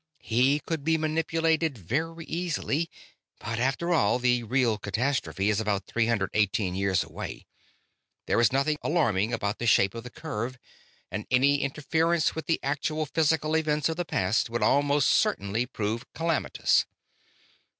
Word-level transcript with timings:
He 0.23 0.59
could 0.61 0.83
be 0.83 0.97
manipulated 0.97 1.77
very 1.77 2.25
easily... 2.25 2.89
but, 3.39 3.59
after 3.59 3.93
all, 3.93 4.17
the 4.17 4.41
real 4.41 4.79
catastrophe 4.79 5.47
is 5.51 5.59
about 5.59 5.85
three 5.85 6.07
hundred 6.07 6.31
eighteen 6.33 6.73
years 6.73 7.03
away; 7.03 7.45
there 8.25 8.41
is 8.41 8.51
nothing 8.51 8.79
alarming 8.81 9.31
about 9.31 9.59
the 9.59 9.67
shape 9.67 9.93
of 9.93 10.03
the 10.03 10.09
curve; 10.09 10.57
and 11.11 11.27
any 11.29 11.61
interference 11.61 12.33
with 12.33 12.47
the 12.47 12.59
actual 12.63 13.05
physical 13.05 13.55
events 13.55 13.89
of 13.89 13.97
the 13.97 14.03
past 14.03 14.49
would 14.49 14.63
almost 14.63 15.07
certainly 15.07 15.67
prove 15.67 16.11
calamitous. 16.13 16.87